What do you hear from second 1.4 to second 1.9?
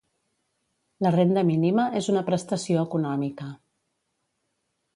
mínima